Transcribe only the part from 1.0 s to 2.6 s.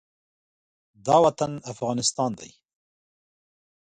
دا وطن افغانستان دی